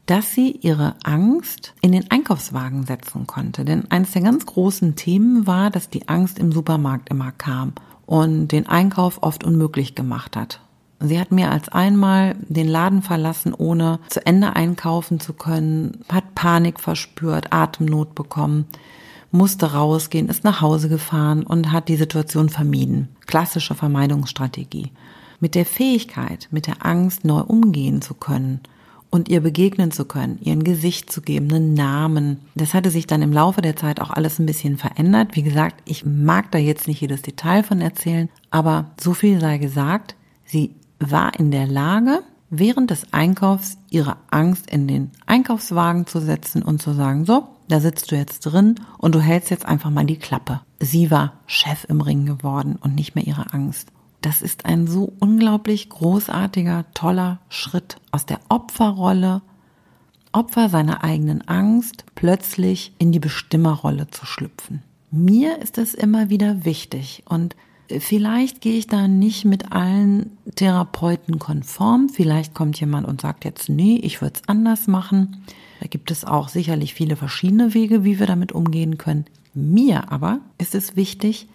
dass 0.06 0.32
sie 0.32 0.52
ihre 0.52 0.94
Angst 1.02 1.75
in 1.80 1.92
den 1.92 2.10
Einkaufswagen 2.10 2.86
setzen 2.86 3.26
konnte. 3.26 3.64
Denn 3.64 3.90
eines 3.90 4.12
der 4.12 4.22
ganz 4.22 4.46
großen 4.46 4.94
Themen 4.94 5.46
war, 5.46 5.70
dass 5.70 5.90
die 5.90 6.08
Angst 6.08 6.38
im 6.38 6.52
Supermarkt 6.52 7.10
immer 7.10 7.32
kam 7.32 7.72
und 8.06 8.48
den 8.48 8.68
Einkauf 8.68 9.22
oft 9.22 9.42
unmöglich 9.42 9.96
gemacht 9.96 10.36
hat. 10.36 10.60
Sie 11.00 11.20
hat 11.20 11.30
mehr 11.30 11.50
als 11.50 11.68
einmal 11.68 12.36
den 12.48 12.68
Laden 12.68 13.02
verlassen, 13.02 13.52
ohne 13.52 13.98
zu 14.08 14.25
Ende 14.25 14.56
einkaufen 14.56 15.20
zu 15.20 15.34
können, 15.34 16.04
hat 16.08 16.34
Panik 16.34 16.80
verspürt, 16.80 17.52
Atemnot 17.52 18.14
bekommen, 18.14 18.64
musste 19.30 19.72
rausgehen, 19.72 20.28
ist 20.28 20.44
nach 20.44 20.62
Hause 20.62 20.88
gefahren 20.88 21.42
und 21.42 21.72
hat 21.72 21.88
die 21.88 21.96
Situation 21.96 22.48
vermieden. 22.48 23.08
Klassische 23.26 23.75
Vermeidungsstrategie. 23.75 24.92
Mit 25.38 25.54
der 25.54 25.66
Fähigkeit, 25.66 26.48
mit 26.50 26.66
der 26.66 26.86
Angst 26.86 27.25
neu 27.25 27.40
umgehen 27.40 28.00
zu 28.00 28.14
können– 28.14 28.60
und 29.10 29.28
ihr 29.28 29.40
begegnen 29.40 29.90
zu 29.90 30.04
können, 30.04 30.38
ihr 30.40 30.52
ein 30.52 30.64
Gesicht 30.64 31.10
zu 31.10 31.22
geben, 31.22 31.52
einen 31.52 31.75
Namen. 31.75 32.38
Das 32.54 32.75
hatte 32.75 32.90
sich 32.90 33.06
dann 33.06 33.22
im 33.22 33.32
Laufe 33.32 33.62
der 33.62 33.76
Zeit 33.76 34.00
auch 34.00 34.10
alles 34.10 34.38
ein 34.38 34.46
bisschen 34.46 34.76
verändert. 34.76 35.36
Wie 35.36 35.42
gesagt, 35.42 35.82
ich 35.84 36.04
mag 36.04 36.50
da 36.50 36.58
jetzt 36.58 36.88
nicht 36.88 37.00
jedes 37.00 37.22
Detail 37.22 37.62
von 37.62 37.80
erzählen, 37.80 38.28
aber 38.50 38.92
so 39.00 39.14
viel 39.14 39.40
sei 39.40 39.58
gesagt, 39.58 40.16
sie 40.44 40.75
war 40.98 41.38
in 41.38 41.50
der 41.50 41.66
Lage, 41.66 42.22
während 42.50 42.90
des 42.90 43.12
Einkaufs 43.12 43.78
ihre 43.90 44.16
Angst 44.30 44.70
in 44.70 44.86
den 44.86 45.10
Einkaufswagen 45.26 46.06
zu 46.06 46.20
setzen 46.20 46.62
und 46.62 46.80
zu 46.80 46.92
sagen, 46.92 47.25
so, 47.25 47.48
da 47.68 47.80
sitzt 47.80 48.12
du 48.12 48.16
jetzt 48.16 48.40
drin 48.40 48.76
und 48.98 49.14
du 49.14 49.20
hältst 49.20 49.50
jetzt 49.50 49.66
einfach 49.66 49.90
mal 49.90 50.06
die 50.06 50.18
Klappe. 50.18 50.60
Sie 50.78 51.10
war 51.10 51.32
Chef 51.46 51.84
im 51.88 52.00
Ring 52.00 52.26
geworden 52.26 52.76
und 52.80 52.94
nicht 52.94 53.14
mehr 53.14 53.26
ihre 53.26 53.52
Angst. 53.52 53.88
Das 54.26 54.42
ist 54.42 54.64
ein 54.64 54.88
so 54.88 55.12
unglaublich 55.21 55.88
großartiger, 55.88 56.87
toller 56.95 57.38
Schritt 57.49 57.99
aus 58.11 58.26
der 58.26 58.40
Opferrolle, 58.49 59.40
Opfer 60.33 60.68
seiner 60.68 61.04
eigenen 61.04 61.47
Angst, 61.47 62.04
plötzlich 62.16 62.92
in 62.99 63.12
die 63.12 63.21
Bestimmerrolle 63.21 64.09
zu 64.11 64.26
schlüpfen. 64.26 64.83
Mir 65.12 65.62
ist 65.62 65.78
es 65.78 65.95
immer 65.95 66.28
wieder 66.28 66.64
wichtig 66.64 67.23
und 67.28 67.54
vielleicht 68.00 68.61
gehe 68.61 68.76
ich 68.76 68.88
da 68.88 69.06
nicht 69.06 69.45
mit 69.45 69.71
allen 69.71 70.37
Therapeuten 70.56 71.38
konform. 71.38 72.09
Vielleicht 72.09 72.52
kommt 72.52 72.80
jemand 72.80 73.06
und 73.06 73.21
sagt 73.21 73.45
jetzt, 73.45 73.68
nee, 73.68 73.95
ich 74.02 74.23
würde 74.23 74.40
es 74.42 74.49
anders 74.49 74.88
machen. 74.88 75.45
Da 75.78 75.87
gibt 75.87 76.11
es 76.11 76.25
auch 76.25 76.49
sicherlich 76.49 76.95
viele 76.95 77.14
verschiedene 77.14 77.75
Wege, 77.75 78.02
wie 78.02 78.18
wir 78.18 78.26
damit 78.26 78.50
umgehen 78.50 78.99
können. 78.99 79.26
Mir 79.54 80.11
aber 80.11 80.40
ist 80.59 80.75
es 80.75 80.97
wichtig, 80.97 81.47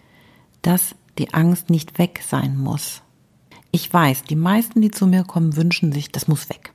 dass 0.62 0.94
die 1.18 1.34
Angst 1.34 1.70
nicht 1.70 1.98
weg 1.98 2.22
sein 2.26 2.56
muss. 2.56 3.02
Ich 3.70 3.92
weiß, 3.92 4.24
die 4.24 4.36
meisten, 4.36 4.80
die 4.82 4.90
zu 4.90 5.06
mir 5.06 5.24
kommen, 5.24 5.56
wünschen 5.56 5.92
sich, 5.92 6.10
das 6.10 6.28
muss 6.28 6.48
weg. 6.48 6.72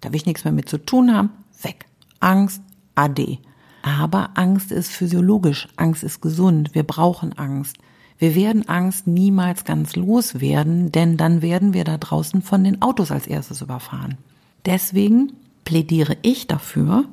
Da 0.00 0.10
will 0.10 0.16
ich 0.16 0.26
nichts 0.26 0.44
mehr 0.44 0.52
mit 0.52 0.68
zu 0.68 0.78
tun 0.78 1.14
haben, 1.14 1.30
weg. 1.62 1.86
Angst, 2.20 2.62
ade. 2.94 3.38
Aber 3.82 4.30
Angst 4.34 4.72
ist 4.72 4.90
physiologisch, 4.90 5.68
Angst 5.76 6.04
ist 6.04 6.20
gesund, 6.20 6.74
wir 6.74 6.82
brauchen 6.82 7.36
Angst. 7.38 7.76
Wir 8.18 8.34
werden 8.34 8.68
Angst 8.68 9.06
niemals 9.06 9.64
ganz 9.64 9.96
loswerden, 9.96 10.92
denn 10.92 11.16
dann 11.16 11.40
werden 11.40 11.72
wir 11.72 11.84
da 11.84 11.96
draußen 11.96 12.42
von 12.42 12.64
den 12.64 12.82
Autos 12.82 13.10
als 13.10 13.26
erstes 13.26 13.62
überfahren. 13.62 14.18
Deswegen 14.66 15.32
plädiere 15.64 16.18
ich 16.20 16.46
dafür, 16.46 17.06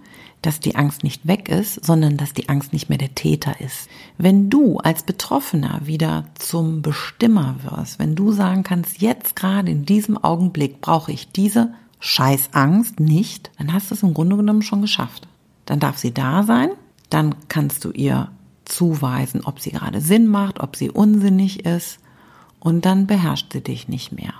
dass 0.48 0.62
die 0.62 0.78
Angst 0.78 1.04
nicht 1.04 1.28
weg 1.28 1.50
ist, 1.50 1.84
sondern 1.86 2.16
dass 2.16 2.32
die 2.32 2.48
Angst 2.48 2.72
nicht 2.72 2.88
mehr 2.88 2.98
der 2.98 3.14
Täter 3.14 3.60
ist. 3.60 3.90
Wenn 4.18 4.50
du 4.50 4.78
als 4.78 5.04
Betroffener 5.04 5.82
wieder 5.84 6.24
zum 6.36 6.82
Bestimmer 6.82 7.58
wirst, 7.64 8.00
wenn 8.00 8.16
du 8.16 8.32
sagen 8.32 8.64
kannst, 8.64 9.02
jetzt 9.02 9.36
gerade 9.36 9.70
in 9.70 9.84
diesem 9.84 10.18
Augenblick 10.18 10.80
brauche 10.80 11.12
ich 11.12 11.28
diese 11.28 11.74
Scheißangst 12.00 13.02
nicht, 13.02 13.52
dann 13.58 13.74
hast 13.74 13.92
du 13.92 13.96
es 13.96 14.04
im 14.04 14.14
Grunde 14.14 14.38
genommen 14.38 14.62
schon 14.62 14.82
geschafft. 14.82 15.28
Dann 15.66 15.82
darf 15.82 15.98
sie 15.98 16.14
da 16.14 16.44
sein, 16.44 16.70
dann 17.10 17.36
kannst 17.50 17.84
du 17.84 17.92
ihr 17.92 18.32
zuweisen, 18.64 19.42
ob 19.44 19.60
sie 19.60 19.72
gerade 19.72 20.00
Sinn 20.00 20.28
macht, 20.28 20.62
ob 20.62 20.78
sie 20.78 20.90
unsinnig 20.90 21.66
ist 21.66 22.00
und 22.62 22.86
dann 22.86 23.06
beherrscht 23.06 23.52
sie 23.52 23.60
dich 23.60 23.90
nicht 23.90 24.14
mehr. 24.14 24.34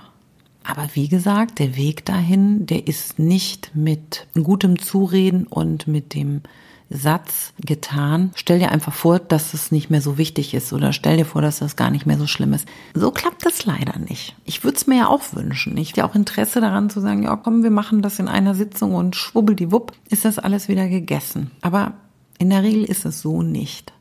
Aber 0.68 0.86
wie 0.92 1.08
gesagt, 1.08 1.60
der 1.60 1.76
Weg 1.76 2.04
dahin, 2.04 2.66
der 2.66 2.86
ist 2.86 3.18
nicht 3.18 3.70
mit 3.72 4.26
gutem 4.34 4.78
Zureden 4.78 5.46
und 5.46 5.88
mit 5.88 6.12
dem 6.12 6.42
Satz 6.90 7.54
getan. 7.58 8.32
Stell 8.34 8.58
dir 8.58 8.70
einfach 8.70 8.92
vor, 8.92 9.18
dass 9.18 9.54
es 9.54 9.72
nicht 9.72 9.88
mehr 9.88 10.02
so 10.02 10.18
wichtig 10.18 10.52
ist 10.52 10.74
oder 10.74 10.92
stell 10.92 11.16
dir 11.16 11.24
vor, 11.24 11.40
dass 11.40 11.60
das 11.60 11.76
gar 11.76 11.90
nicht 11.90 12.04
mehr 12.04 12.18
so 12.18 12.26
schlimm 12.26 12.52
ist. 12.52 12.68
So 12.92 13.10
klappt 13.10 13.46
das 13.46 13.64
leider 13.64 13.98
nicht. 13.98 14.36
Ich 14.44 14.62
würde 14.62 14.76
es 14.76 14.86
mir 14.86 14.98
ja 14.98 15.08
auch 15.08 15.22
wünschen. 15.32 15.74
Ich 15.78 15.96
ja 15.96 16.06
auch 16.06 16.14
Interesse 16.14 16.60
daran 16.60 16.90
zu 16.90 17.00
sagen, 17.00 17.22
ja 17.22 17.34
komm, 17.36 17.62
wir 17.62 17.70
machen 17.70 18.02
das 18.02 18.18
in 18.18 18.28
einer 18.28 18.54
Sitzung 18.54 18.94
und 18.94 19.16
schwubbeldiwupp 19.16 19.92
ist 20.10 20.26
das 20.26 20.38
alles 20.38 20.68
wieder 20.68 20.86
gegessen. 20.86 21.50
Aber 21.62 21.94
in 22.38 22.50
der 22.50 22.62
Regel 22.62 22.84
ist 22.84 23.06
es 23.06 23.22
so 23.22 23.42
nicht. 23.42 23.94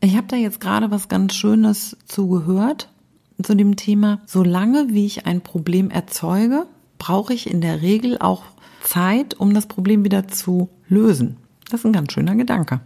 Ich 0.00 0.16
habe 0.16 0.28
da 0.28 0.36
jetzt 0.36 0.60
gerade 0.60 0.90
was 0.90 1.08
ganz 1.08 1.34
Schönes 1.34 1.94
zugehört 2.06 2.88
zu 3.42 3.54
dem 3.54 3.76
Thema, 3.76 4.20
solange 4.26 4.88
wie 4.90 5.06
ich 5.06 5.26
ein 5.26 5.40
Problem 5.40 5.90
erzeuge, 5.90 6.66
brauche 6.98 7.34
ich 7.34 7.50
in 7.50 7.60
der 7.60 7.82
Regel 7.82 8.18
auch 8.18 8.44
Zeit, 8.82 9.34
um 9.34 9.52
das 9.54 9.66
Problem 9.66 10.04
wieder 10.04 10.28
zu 10.28 10.68
lösen. 10.88 11.36
Das 11.70 11.80
ist 11.80 11.86
ein 11.86 11.92
ganz 11.92 12.12
schöner 12.12 12.36
Gedanke. 12.36 12.80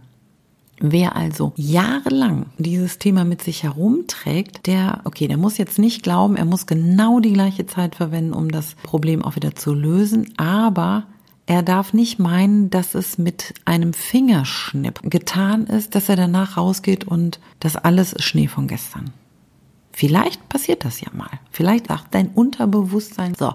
Wer 0.83 1.15
also 1.15 1.53
jahrelang 1.57 2.47
dieses 2.57 2.97
Thema 2.97 3.23
mit 3.23 3.43
sich 3.43 3.61
herumträgt, 3.61 4.65
der, 4.65 5.01
okay, 5.03 5.27
der 5.27 5.37
muss 5.37 5.59
jetzt 5.59 5.77
nicht 5.77 6.01
glauben, 6.01 6.35
er 6.35 6.45
muss 6.45 6.65
genau 6.65 7.19
die 7.19 7.33
gleiche 7.33 7.67
Zeit 7.67 7.93
verwenden, 7.93 8.33
um 8.33 8.49
das 8.49 8.73
Problem 8.81 9.23
auch 9.23 9.35
wieder 9.35 9.55
zu 9.55 9.75
lösen, 9.75 10.33
aber 10.37 11.03
er 11.45 11.61
darf 11.61 11.93
nicht 11.93 12.17
meinen, 12.17 12.71
dass 12.71 12.95
es 12.95 13.19
mit 13.19 13.53
einem 13.65 13.93
Fingerschnipp 13.93 15.01
getan 15.03 15.67
ist, 15.67 15.93
dass 15.93 16.09
er 16.09 16.15
danach 16.15 16.57
rausgeht 16.57 17.03
und 17.03 17.39
das 17.59 17.75
alles 17.75 18.13
ist 18.13 18.23
Schnee 18.23 18.47
von 18.47 18.67
gestern. 18.67 19.11
Vielleicht 19.91 20.47
passiert 20.49 20.85
das 20.85 21.01
ja 21.01 21.09
mal. 21.13 21.29
Vielleicht 21.51 21.87
sagt 21.87 22.13
dein 22.15 22.29
Unterbewusstsein, 22.29 23.35
so, 23.35 23.53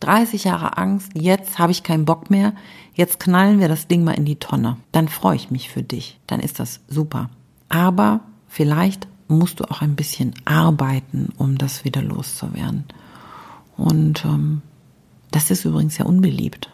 30 0.00 0.44
Jahre 0.44 0.76
Angst, 0.76 1.10
jetzt 1.14 1.58
habe 1.58 1.72
ich 1.72 1.82
keinen 1.82 2.04
Bock 2.04 2.30
mehr, 2.30 2.52
jetzt 2.94 3.20
knallen 3.20 3.60
wir 3.60 3.68
das 3.68 3.88
Ding 3.88 4.04
mal 4.04 4.12
in 4.12 4.24
die 4.24 4.36
Tonne. 4.36 4.76
Dann 4.92 5.08
freue 5.08 5.36
ich 5.36 5.50
mich 5.50 5.70
für 5.70 5.82
dich, 5.82 6.18
dann 6.26 6.40
ist 6.40 6.60
das 6.60 6.80
super. 6.88 7.30
Aber 7.68 8.20
vielleicht 8.48 9.08
musst 9.28 9.60
du 9.60 9.64
auch 9.64 9.80
ein 9.80 9.96
bisschen 9.96 10.34
arbeiten, 10.44 11.30
um 11.38 11.56
das 11.58 11.84
wieder 11.84 12.02
loszuwerden. 12.02 12.84
Und 13.76 14.24
ähm, 14.24 14.62
das 15.30 15.50
ist 15.50 15.64
übrigens 15.64 15.96
sehr 15.96 16.06
unbeliebt. 16.06 16.70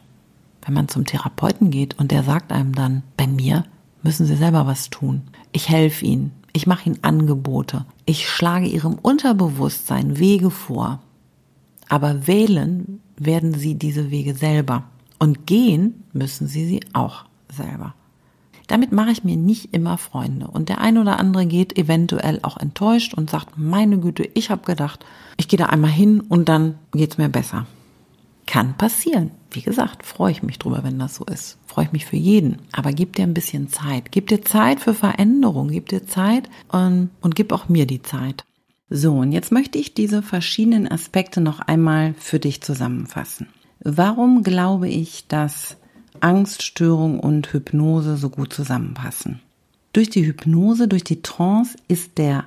Wenn 0.63 0.75
man 0.75 0.89
zum 0.89 1.07
Therapeuten 1.07 1.71
geht 1.71 1.99
und 1.99 2.11
der 2.11 2.23
sagt 2.23 2.53
einem 2.53 2.75
dann, 2.75 3.03
bei 3.17 3.27
mir 3.27 3.65
müssen 4.03 4.27
Sie 4.27 4.37
selber 4.37 4.67
was 4.67 4.91
tun. 4.91 5.23
Ich 5.53 5.69
helfe 5.69 6.05
Ihnen. 6.05 6.33
Ich 6.53 6.67
mache 6.67 6.87
ihnen 6.87 7.03
Angebote. 7.03 7.85
Ich 8.07 8.29
schlage 8.29 8.67
ihrem 8.67 8.95
Unterbewusstsein 8.95 10.19
Wege 10.19 10.51
vor. 10.51 11.01
Aber 11.89 12.27
wählen 12.27 13.01
werden 13.17 13.55
sie 13.55 13.75
diese 13.75 14.11
Wege 14.11 14.35
selber. 14.35 14.85
Und 15.19 15.47
gehen 15.47 16.05
müssen 16.13 16.47
sie 16.47 16.65
sie 16.67 16.81
auch 16.93 17.25
selber. 17.53 17.95
Damit 18.67 18.93
mache 18.93 19.11
ich 19.11 19.25
mir 19.25 19.37
nicht 19.37 19.75
immer 19.75 19.99
Freunde. 19.99 20.47
Und 20.47 20.69
der 20.69 20.81
ein 20.81 20.97
oder 20.97 21.19
andere 21.19 21.45
geht 21.47 21.77
eventuell 21.77 22.39
auch 22.43 22.57
enttäuscht 22.57 23.15
und 23.15 23.29
sagt, 23.29 23.59
meine 23.59 23.99
Güte, 23.99 24.29
ich 24.35 24.51
habe 24.51 24.65
gedacht, 24.65 25.05
ich 25.37 25.49
gehe 25.49 25.59
da 25.59 25.67
einmal 25.67 25.91
hin 25.91 26.21
und 26.21 26.49
dann 26.49 26.77
geht's 26.93 27.19
mir 27.19 27.29
besser. 27.29 27.67
Kann 28.51 28.77
passieren. 28.77 29.31
Wie 29.53 29.63
gesagt, 29.63 30.05
freue 30.05 30.33
ich 30.33 30.43
mich 30.43 30.59
drüber, 30.59 30.83
wenn 30.83 30.99
das 30.99 31.15
so 31.15 31.25
ist. 31.25 31.57
Freue 31.69 31.85
ich 31.85 31.93
mich 31.93 32.05
für 32.05 32.17
jeden. 32.17 32.59
Aber 32.73 32.91
gib 32.91 33.15
dir 33.15 33.23
ein 33.23 33.33
bisschen 33.33 33.69
Zeit. 33.69 34.11
Gib 34.11 34.27
dir 34.27 34.43
Zeit 34.43 34.81
für 34.81 34.93
Veränderung. 34.93 35.69
Gib 35.69 35.89
dir 35.89 36.05
Zeit 36.05 36.51
und, 36.67 37.11
und 37.21 37.37
gib 37.37 37.53
auch 37.53 37.69
mir 37.69 37.87
die 37.87 38.03
Zeit. 38.03 38.45
So, 38.89 39.19
und 39.19 39.31
jetzt 39.31 39.53
möchte 39.53 39.79
ich 39.79 39.95
diese 39.95 40.21
verschiedenen 40.21 40.91
Aspekte 40.91 41.41
noch 41.41 41.61
einmal 41.61 42.15
für 42.19 42.41
dich 42.41 42.61
zusammenfassen. 42.61 43.47
Warum 43.85 44.43
glaube 44.43 44.89
ich, 44.89 45.29
dass 45.29 45.77
Angststörung 46.19 47.21
und 47.21 47.53
Hypnose 47.53 48.17
so 48.17 48.31
gut 48.31 48.53
zusammenpassen? 48.53 49.41
Durch 49.93 50.11
die 50.11 50.27
Hypnose, 50.27 50.89
durch 50.89 51.05
die 51.05 51.23
Trance 51.23 51.77
ist 51.87 52.19
der 52.19 52.47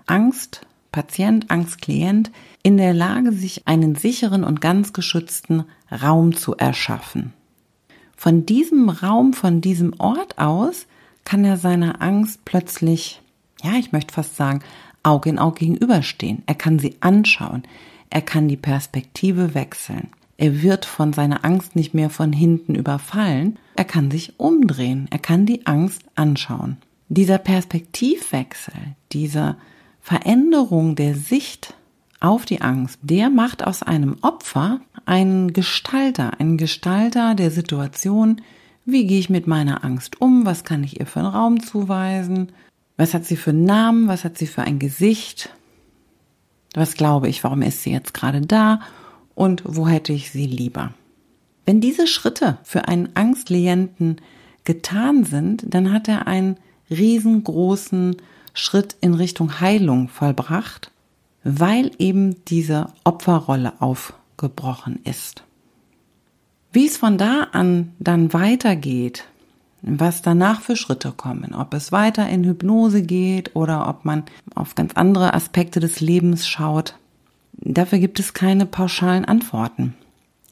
Angstpatient, 0.93 1.50
Angstklient 1.50 2.31
in 2.62 2.77
der 2.77 2.93
Lage, 2.93 3.31
sich 3.31 3.67
einen 3.67 3.95
sicheren 3.95 4.43
und 4.43 4.62
ganz 4.62 4.93
geschützten 4.93 5.65
Raum 5.91 6.35
zu 6.35 6.55
erschaffen. 6.55 7.33
Von 8.15 8.45
diesem 8.45 8.89
Raum, 8.89 9.33
von 9.33 9.59
diesem 9.59 10.00
Ort 10.00 10.38
aus 10.38 10.85
kann 11.25 11.43
er 11.43 11.57
seiner 11.57 12.01
Angst 12.01 12.45
plötzlich, 12.45 13.21
ja, 13.63 13.73
ich 13.73 13.91
möchte 13.91 14.13
fast 14.13 14.35
sagen, 14.35 14.62
Auge 15.01 15.29
in 15.29 15.39
Auge 15.39 15.59
gegenüberstehen. 15.59 16.43
Er 16.45 16.55
kann 16.55 16.77
sie 16.79 16.95
anschauen. 17.01 17.63
Er 18.09 18.21
kann 18.21 18.47
die 18.47 18.57
Perspektive 18.57 19.55
wechseln. 19.55 20.09
Er 20.38 20.62
wird 20.62 20.85
von 20.85 21.12
seiner 21.12 21.43
Angst 21.43 21.75
nicht 21.75 21.93
mehr 21.93 22.09
von 22.09 22.31
hinten 22.31 22.75
überfallen. 22.75 23.57
Er 23.75 23.85
kann 23.85 24.12
sich 24.12 24.39
umdrehen. 24.39 25.07
Er 25.09 25.19
kann 25.19 25.45
die 25.45 25.65
Angst 25.65 26.03
anschauen. 26.15 26.77
Dieser 27.09 27.39
Perspektivwechsel, 27.39 28.73
diese 29.12 29.57
Veränderung 30.03 30.98
der 30.98 31.15
Sicht 31.15 31.75
auf 32.19 32.43
die 32.43 32.60
Angst, 32.60 33.00
der 33.01 33.29
macht 33.29 33.65
aus 33.65 33.83
einem 33.83 34.17
Opfer 34.22 34.81
einen 35.05 35.53
Gestalter, 35.53 36.41
einen 36.41 36.57
Gestalter 36.57 37.36
der 37.36 37.51
Situation. 37.51 38.41
Wie 38.83 39.07
gehe 39.07 39.19
ich 39.19 39.29
mit 39.29 39.48
meiner 39.48 39.86
Angst 39.86 40.19
um? 40.19 40.45
Was 40.45 40.65
kann 40.65 40.83
ich 40.83 41.00
ihr 41.00 41.05
für 41.05 41.22
einen 41.22 41.29
Raum 41.29 41.62
zuweisen? 41.62 42.51
Was 42.98 43.13
hat 43.13 43.24
sie 43.24 43.38
für 43.38 43.51
einen 43.51 43.63
Namen? 43.63 44.10
Was 44.10 44.25
hat 44.25 44.38
sie 44.38 44.45
für 44.45 44.63
ein 44.63 44.77
Gesicht? 44.77 45.50
Was 46.74 46.95
glaube 46.95 47.29
ich? 47.29 47.41
Warum 47.45 47.62
ist 47.62 47.83
sie 47.83 47.91
jetzt 47.91 48.13
gerade 48.13 48.41
da? 48.41 48.81
Und 49.36 49.63
wo 49.65 49.88
hätte 49.88 50.12
ich 50.12 50.31
sie 50.31 50.48
lieber? 50.48 50.93
Wenn 51.65 51.79
diese 51.79 52.07
Schritte 52.07 52.57
für 52.63 52.89
einen 52.89 53.15
Angstklienten 53.15 54.17
getan 54.65 55.24
sind, 55.24 55.63
dann 55.65 55.93
hat 55.93 56.10
er 56.10 56.27
einen 56.27 56.57
riesengroßen 56.89 58.17
Schritt 58.53 58.95
in 59.01 59.13
Richtung 59.13 59.60
Heilung 59.60 60.10
vollbracht, 60.10 60.91
weil 61.43 61.91
eben 61.98 62.43
diese 62.45 62.88
Opferrolle 63.03 63.74
aufgebrochen 63.79 65.00
ist. 65.03 65.43
Wie 66.72 66.88
es 66.88 66.98
von 66.98 67.17
da 67.17 67.48
an 67.51 67.93
dann 68.00 68.33
weitergeht, 68.33 69.25
was 69.81 70.22
danach 70.22 70.62
für 70.62 70.75
Schritte 70.75 71.12
kommen, 71.12 71.53
ob 71.53 71.74
es 71.74 71.91
weiter 71.91 72.27
in 72.29 72.45
Hypnose 72.45 73.03
geht 73.03 73.55
oder 73.55 73.88
ob 73.89 74.05
man 74.05 74.24
auf 74.55 74.75
ganz 74.75 74.93
andere 74.93 75.33
Aspekte 75.33 75.79
des 75.79 76.00
Lebens 76.00 76.48
schaut. 76.48 76.95
Dafür 77.53 78.00
gibt 78.00 78.19
es 78.19 78.33
keine 78.33 78.65
pauschalen 78.65 79.25
Antworten. 79.25 79.93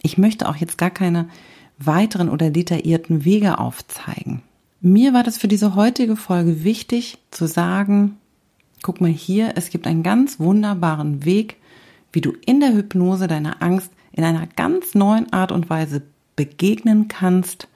Ich 0.03 0.17
möchte 0.17 0.49
auch 0.49 0.57
jetzt 0.57 0.77
gar 0.77 0.89
keine 0.89 1.29
weiteren 1.77 2.29
oder 2.29 2.49
detaillierten 2.49 3.25
Wege 3.25 3.57
aufzeigen. 3.57 4.41
Mir 4.83 5.13
war 5.13 5.21
das 5.21 5.37
für 5.37 5.47
diese 5.47 5.75
heutige 5.75 6.15
Folge 6.15 6.63
wichtig 6.63 7.19
zu 7.29 7.45
sagen, 7.45 8.17
guck 8.81 8.99
mal 8.99 9.11
hier, 9.11 9.53
es 9.55 9.69
gibt 9.69 9.85
einen 9.85 10.01
ganz 10.01 10.39
wunderbaren 10.39 11.23
Weg, 11.23 11.57
wie 12.11 12.21
du 12.21 12.33
in 12.47 12.59
der 12.59 12.73
Hypnose 12.73 13.27
deiner 13.27 13.61
Angst 13.61 13.91
in 14.11 14.23
einer 14.23 14.47
ganz 14.47 14.95
neuen 14.95 15.31
Art 15.31 15.51
und 15.51 15.69
Weise 15.69 16.01
begegnen 16.35 17.07
kannst, 17.07 17.67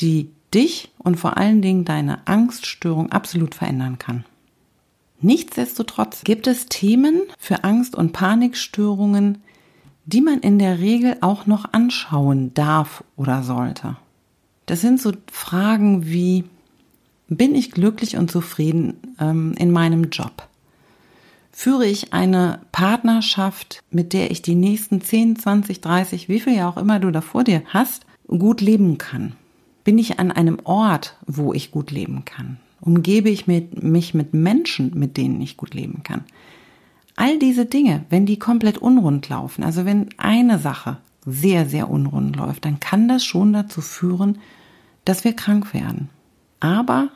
die 0.00 0.30
dich 0.54 0.90
und 0.96 1.16
vor 1.16 1.36
allen 1.36 1.60
Dingen 1.60 1.84
deine 1.84 2.26
Angststörung 2.26 3.12
absolut 3.12 3.54
verändern 3.54 3.98
kann. 3.98 4.24
Nichtsdestotrotz 5.20 6.24
gibt 6.24 6.46
es 6.46 6.64
Themen 6.64 7.22
für 7.38 7.62
Angst- 7.62 7.94
und 7.94 8.12
Panikstörungen, 8.14 9.42
die 10.06 10.22
man 10.22 10.40
in 10.40 10.58
der 10.58 10.78
Regel 10.78 11.18
auch 11.20 11.44
noch 11.44 11.74
anschauen 11.74 12.54
darf 12.54 13.04
oder 13.16 13.42
sollte. 13.42 13.98
Das 14.66 14.80
sind 14.80 15.00
so 15.00 15.12
Fragen 15.30 16.06
wie, 16.06 16.44
bin 17.28 17.54
ich 17.54 17.72
glücklich 17.72 18.16
und 18.16 18.30
zufrieden 18.30 18.94
ähm, 19.20 19.54
in 19.58 19.70
meinem 19.70 20.10
Job? 20.10 20.48
Führe 21.50 21.86
ich 21.86 22.12
eine 22.12 22.60
Partnerschaft, 22.72 23.82
mit 23.90 24.12
der 24.12 24.30
ich 24.30 24.40
die 24.40 24.54
nächsten 24.54 25.02
10, 25.02 25.36
20, 25.36 25.80
30, 25.80 26.28
wie 26.28 26.40
viel 26.40 26.54
ja 26.54 26.68
auch 26.68 26.76
immer 26.78 26.98
du 26.98 27.10
da 27.10 27.20
vor 27.20 27.44
dir 27.44 27.62
hast, 27.66 28.06
gut 28.26 28.60
leben 28.60 28.98
kann? 28.98 29.34
Bin 29.84 29.98
ich 29.98 30.18
an 30.18 30.30
einem 30.30 30.58
Ort, 30.64 31.16
wo 31.26 31.52
ich 31.52 31.70
gut 31.70 31.90
leben 31.90 32.24
kann? 32.24 32.58
Umgebe 32.80 33.28
ich 33.28 33.46
mich 33.46 34.14
mit 34.14 34.34
Menschen, 34.34 34.92
mit 34.98 35.16
denen 35.16 35.40
ich 35.40 35.56
gut 35.56 35.74
leben 35.74 36.02
kann? 36.02 36.24
All 37.16 37.38
diese 37.38 37.66
Dinge, 37.66 38.04
wenn 38.08 38.26
die 38.26 38.38
komplett 38.38 38.78
unrund 38.78 39.28
laufen, 39.28 39.62
also 39.62 39.84
wenn 39.84 40.08
eine 40.16 40.58
Sache 40.58 40.96
sehr, 41.26 41.66
sehr 41.66 41.90
unrund 41.90 42.36
läuft, 42.36 42.64
dann 42.64 42.80
kann 42.80 43.08
das 43.08 43.24
schon 43.24 43.52
dazu 43.52 43.80
führen, 43.80 44.38
dass 45.04 45.24
wir 45.24 45.34
krank 45.34 45.74
werden. 45.74 46.08
Aber 46.60 47.08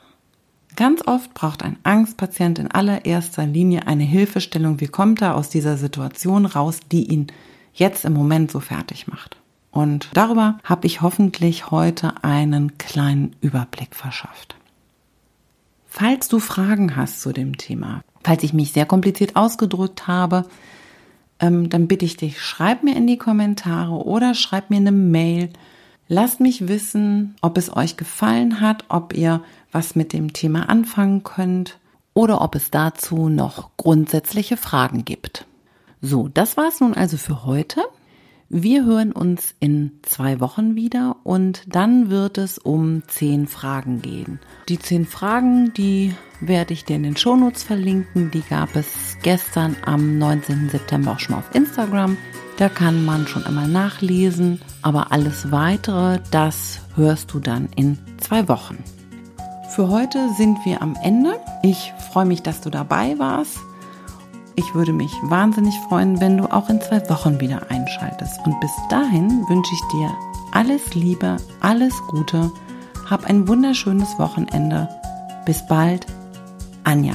ganz 0.75 1.05
oft 1.07 1.33
braucht 1.33 1.63
ein 1.63 1.77
Angstpatient 1.83 2.59
in 2.59 2.69
allererster 2.69 3.45
Linie 3.45 3.87
eine 3.87 4.03
Hilfestellung. 4.03 4.79
Wie 4.79 4.87
kommt 4.87 5.21
er 5.21 5.35
aus 5.35 5.49
dieser 5.49 5.77
Situation 5.77 6.45
raus, 6.45 6.79
die 6.91 7.05
ihn 7.05 7.27
jetzt 7.73 8.05
im 8.05 8.13
Moment 8.13 8.51
so 8.51 8.59
fertig 8.59 9.07
macht? 9.07 9.37
Und 9.71 10.09
darüber 10.13 10.57
habe 10.63 10.87
ich 10.87 11.01
hoffentlich 11.01 11.71
heute 11.71 12.23
einen 12.23 12.77
kleinen 12.77 13.35
Überblick 13.41 13.95
verschafft. 13.95 14.55
Falls 15.85 16.27
du 16.27 16.39
Fragen 16.39 16.95
hast 16.95 17.21
zu 17.21 17.31
dem 17.31 17.57
Thema, 17.57 18.01
falls 18.23 18.43
ich 18.43 18.53
mich 18.53 18.71
sehr 18.71 18.85
kompliziert 18.85 19.35
ausgedrückt 19.35 20.07
habe, 20.07 20.45
ähm, 21.39 21.69
dann 21.69 21.87
bitte 21.87 22.05
ich 22.05 22.17
dich, 22.17 22.41
schreib 22.41 22.83
mir 22.83 22.95
in 22.95 23.07
die 23.07 23.17
Kommentare 23.17 23.93
oder 23.93 24.33
schreib 24.33 24.69
mir 24.69 24.77
eine 24.77 24.91
Mail. 24.91 25.49
Lasst 26.09 26.39
mich 26.39 26.67
wissen, 26.67 27.35
ob 27.41 27.57
es 27.57 27.75
euch 27.75 27.97
gefallen 27.97 28.61
hat, 28.61 28.85
ob 28.87 29.13
ihr 29.13 29.41
was 29.71 29.95
mit 29.95 30.13
dem 30.13 30.31
Thema 30.31 30.69
anfangen 30.69 31.23
könnt 31.23 31.79
oder 32.13 32.41
ob 32.41 32.55
es 32.55 32.71
dazu 32.71 33.27
noch 33.29 33.71
grundsätzliche 33.77 34.55
Fragen 34.55 35.03
gibt. 35.03 35.45
So, 36.01 36.29
das 36.29 36.55
war 36.55 36.69
es 36.69 36.79
nun 36.79 36.93
also 36.93 37.17
für 37.17 37.45
heute. 37.45 37.81
Wir 38.49 38.85
hören 38.85 39.11
uns 39.11 39.55
in 39.59 39.99
zwei 40.03 40.39
Wochen 40.39 40.75
wieder 40.75 41.17
und 41.23 41.63
dann 41.67 42.09
wird 42.09 42.37
es 42.37 42.57
um 42.57 43.03
zehn 43.07 43.45
Fragen 43.45 44.01
gehen. 44.01 44.39
Die 44.69 44.79
zehn 44.79 45.05
Fragen, 45.05 45.73
die 45.73 46.15
werde 46.39 46.71
ich 46.71 46.85
dir 46.85 46.95
in 46.95 47.03
den 47.03 47.17
Shownotes 47.17 47.63
verlinken. 47.63 48.31
Die 48.31 48.43
gab 48.49 48.73
es 48.77 49.17
gestern 49.21 49.75
am 49.85 50.17
19. 50.17 50.69
September 50.69 51.11
auch 51.11 51.19
schon 51.19 51.35
auf 51.35 51.53
Instagram. 51.53 52.15
Da 52.55 52.69
kann 52.69 53.03
man 53.03 53.27
schon 53.27 53.45
einmal 53.45 53.67
nachlesen. 53.67 54.61
Aber 54.81 55.11
alles 55.11 55.51
weitere, 55.51 56.19
das 56.31 56.79
hörst 56.95 57.33
du 57.33 57.39
dann 57.39 57.67
in 57.75 57.97
zwei 58.17 58.47
Wochen. 58.47 58.77
Für 59.75 59.89
heute 59.89 60.29
sind 60.37 60.57
wir 60.63 60.81
am 60.81 60.95
Ende. 61.03 61.37
Ich 61.63 61.91
freue 62.13 62.25
mich, 62.25 62.43
dass 62.43 62.61
du 62.61 62.69
dabei 62.69 63.19
warst. 63.19 63.59
Ich 64.59 64.73
würde 64.73 64.91
mich 64.91 65.13
wahnsinnig 65.21 65.79
freuen, 65.87 66.19
wenn 66.19 66.35
du 66.35 66.51
auch 66.51 66.67
in 66.67 66.81
zwei 66.81 67.07
Wochen 67.11 67.39
wieder 67.39 67.69
einschaltest. 67.69 68.39
Und 68.43 68.59
bis 68.59 68.71
dahin 68.89 69.47
wünsche 69.47 69.71
ich 69.71 69.81
dir 69.93 70.11
alles 70.51 70.95
Liebe, 70.95 71.37
alles 71.59 71.93
Gute. 72.07 72.51
Hab 73.07 73.25
ein 73.25 73.47
wunderschönes 73.47 74.17
Wochenende. 74.17 74.89
Bis 75.45 75.65
bald, 75.67 76.07
Anja. 76.83 77.13